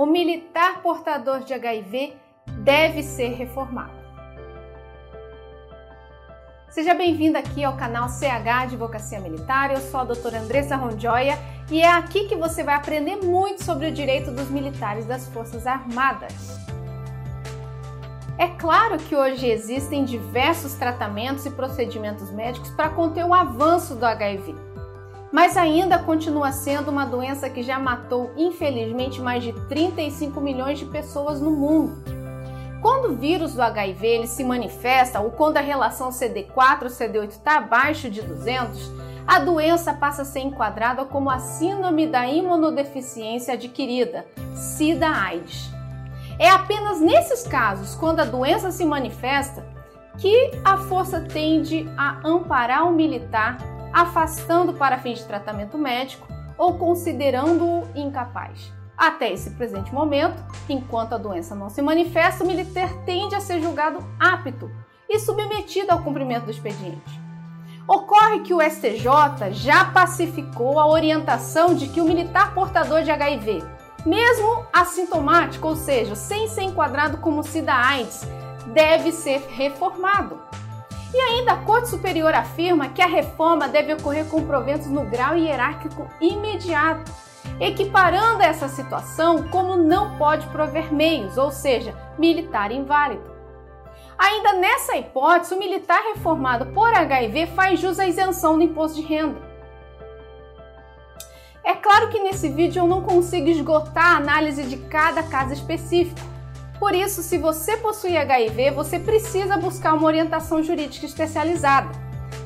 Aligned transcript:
o 0.00 0.06
militar 0.06 0.80
portador 0.80 1.40
de 1.40 1.52
HIV 1.52 2.16
deve 2.64 3.02
ser 3.02 3.34
reformado. 3.34 3.92
Seja 6.70 6.94
bem-vindo 6.94 7.36
aqui 7.36 7.62
ao 7.62 7.76
canal 7.76 8.08
CH 8.08 8.62
Advocacia 8.62 9.20
Militar. 9.20 9.70
Eu 9.70 9.76
sou 9.76 10.00
a 10.00 10.04
doutora 10.04 10.38
Andressa 10.38 10.74
Rondjoia 10.74 11.38
e 11.70 11.82
é 11.82 11.86
aqui 11.86 12.26
que 12.26 12.34
você 12.34 12.64
vai 12.64 12.76
aprender 12.76 13.16
muito 13.16 13.62
sobre 13.62 13.88
o 13.88 13.92
direito 13.92 14.30
dos 14.30 14.48
militares 14.48 15.04
das 15.04 15.28
Forças 15.28 15.66
Armadas. 15.66 16.32
É 18.38 18.48
claro 18.48 18.96
que 18.96 19.14
hoje 19.14 19.46
existem 19.50 20.06
diversos 20.06 20.72
tratamentos 20.76 21.44
e 21.44 21.50
procedimentos 21.50 22.32
médicos 22.32 22.70
para 22.70 22.88
conter 22.88 23.26
o 23.26 23.34
avanço 23.34 23.94
do 23.94 24.06
HIV 24.06 24.69
mas 25.32 25.56
ainda 25.56 25.98
continua 25.98 26.52
sendo 26.52 26.90
uma 26.90 27.04
doença 27.04 27.48
que 27.48 27.62
já 27.62 27.78
matou, 27.78 28.32
infelizmente, 28.36 29.20
mais 29.20 29.42
de 29.42 29.52
35 29.68 30.40
milhões 30.40 30.78
de 30.78 30.84
pessoas 30.86 31.40
no 31.40 31.50
mundo. 31.50 32.02
Quando 32.82 33.12
o 33.12 33.16
vírus 33.16 33.54
do 33.54 33.62
HIV 33.62 34.06
ele 34.06 34.26
se 34.26 34.42
manifesta 34.42 35.20
ou 35.20 35.30
quando 35.30 35.58
a 35.58 35.60
relação 35.60 36.08
CD4-CD8 36.08 37.28
está 37.28 37.58
abaixo 37.58 38.10
de 38.10 38.22
200, 38.22 38.90
a 39.26 39.38
doença 39.38 39.92
passa 39.92 40.22
a 40.22 40.24
ser 40.24 40.40
enquadrada 40.40 41.04
como 41.04 41.30
a 41.30 41.38
síndrome 41.38 42.06
da 42.06 42.26
imunodeficiência 42.26 43.54
adquirida, 43.54 44.26
SIDA-AIDS. 44.54 45.70
É 46.38 46.48
apenas 46.48 47.00
nesses 47.00 47.46
casos, 47.46 47.94
quando 47.94 48.20
a 48.20 48.24
doença 48.24 48.70
se 48.70 48.84
manifesta, 48.84 49.62
que 50.16 50.50
a 50.64 50.78
força 50.78 51.20
tende 51.20 51.86
a 51.96 52.26
amparar 52.26 52.88
o 52.88 52.92
militar 52.92 53.58
afastando 53.92 54.74
para 54.74 54.98
fins 54.98 55.18
de 55.18 55.24
tratamento 55.24 55.78
médico 55.78 56.26
ou 56.56 56.78
considerando-o 56.78 57.88
incapaz. 57.94 58.72
Até 58.96 59.32
esse 59.32 59.50
presente 59.52 59.94
momento, 59.94 60.44
enquanto 60.68 61.14
a 61.14 61.18
doença 61.18 61.54
não 61.54 61.70
se 61.70 61.80
manifesta, 61.80 62.44
o 62.44 62.46
militar 62.46 62.92
tende 63.06 63.34
a 63.34 63.40
ser 63.40 63.60
julgado 63.60 63.98
apto 64.18 64.70
e 65.08 65.18
submetido 65.18 65.90
ao 65.90 66.02
cumprimento 66.02 66.44
do 66.44 66.50
expediente. 66.50 67.20
Ocorre 67.88 68.40
que 68.40 68.52
o 68.52 68.60
STJ 68.60 69.52
já 69.52 69.86
pacificou 69.86 70.78
a 70.78 70.86
orientação 70.86 71.74
de 71.74 71.88
que 71.88 72.00
o 72.00 72.04
militar 72.04 72.54
portador 72.54 73.02
de 73.02 73.10
HIV, 73.10 73.64
mesmo 74.04 74.64
assintomático, 74.72 75.66
ou 75.66 75.76
seja, 75.76 76.14
sem 76.14 76.46
ser 76.46 76.62
enquadrado 76.62 77.18
como 77.18 77.42
SIDA-AIDS, 77.42 78.28
deve 78.66 79.12
ser 79.12 79.40
reformado 79.48 80.38
e 81.12 81.18
ainda 81.18 81.52
a 81.52 81.56
Corte 81.56 81.88
Superior 81.88 82.32
afirma 82.34 82.88
que 82.88 83.02
a 83.02 83.06
reforma 83.06 83.68
deve 83.68 83.94
ocorrer 83.94 84.26
com 84.26 84.46
proventos 84.46 84.86
no 84.86 85.04
grau 85.04 85.36
hierárquico 85.36 86.08
imediato, 86.20 87.10
equiparando 87.58 88.42
essa 88.42 88.68
situação 88.68 89.48
como 89.48 89.76
não 89.76 90.16
pode 90.16 90.46
prover 90.48 90.92
meios, 90.92 91.36
ou 91.36 91.50
seja, 91.50 91.94
militar 92.18 92.70
inválido. 92.70 93.30
Ainda 94.16 94.52
nessa 94.52 94.96
hipótese, 94.96 95.54
o 95.54 95.58
militar 95.58 96.02
reformado 96.14 96.66
por 96.66 96.92
HIV 96.92 97.46
faz 97.48 97.80
jus 97.80 97.98
à 97.98 98.06
isenção 98.06 98.56
do 98.56 98.62
imposto 98.62 99.00
de 99.00 99.06
renda. 99.06 99.50
É 101.64 101.74
claro 101.74 102.08
que 102.08 102.20
nesse 102.20 102.48
vídeo 102.48 102.80
eu 102.80 102.86
não 102.86 103.02
consigo 103.02 103.48
esgotar 103.48 104.14
a 104.14 104.16
análise 104.16 104.62
de 104.64 104.76
cada 104.76 105.22
caso 105.22 105.52
específico, 105.52 106.20
por 106.80 106.94
isso, 106.94 107.22
se 107.22 107.36
você 107.36 107.76
possui 107.76 108.16
HIV, 108.16 108.70
você 108.70 108.98
precisa 108.98 109.58
buscar 109.58 109.92
uma 109.92 110.06
orientação 110.06 110.62
jurídica 110.62 111.04
especializada 111.04 111.90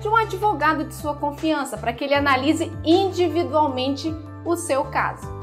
de 0.00 0.08
um 0.08 0.16
advogado 0.16 0.84
de 0.84 0.94
sua 0.94 1.14
confiança 1.14 1.76
para 1.76 1.92
que 1.92 2.02
ele 2.02 2.14
analise 2.14 2.72
individualmente 2.82 4.12
o 4.42 4.56
seu 4.56 4.84
caso. 4.86 5.41